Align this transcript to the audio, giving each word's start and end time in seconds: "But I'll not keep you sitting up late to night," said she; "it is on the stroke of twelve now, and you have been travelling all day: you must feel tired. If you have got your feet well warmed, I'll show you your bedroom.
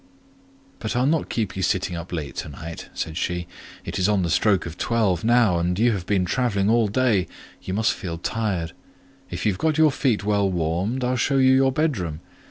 "But 0.79 0.95
I'll 0.95 1.05
not 1.05 1.29
keep 1.29 1.55
you 1.55 1.61
sitting 1.61 1.95
up 1.95 2.11
late 2.11 2.35
to 2.37 2.49
night," 2.49 2.89
said 2.95 3.17
she; 3.17 3.45
"it 3.85 3.99
is 3.99 4.09
on 4.09 4.23
the 4.23 4.31
stroke 4.31 4.65
of 4.65 4.75
twelve 4.75 5.23
now, 5.23 5.59
and 5.59 5.77
you 5.77 5.91
have 5.91 6.07
been 6.07 6.25
travelling 6.25 6.71
all 6.71 6.87
day: 6.87 7.27
you 7.61 7.75
must 7.75 7.93
feel 7.93 8.17
tired. 8.17 8.71
If 9.29 9.45
you 9.45 9.51
have 9.51 9.59
got 9.59 9.77
your 9.77 9.91
feet 9.91 10.23
well 10.23 10.49
warmed, 10.49 11.03
I'll 11.03 11.17
show 11.17 11.37
you 11.37 11.53
your 11.53 11.71
bedroom. 11.71 12.21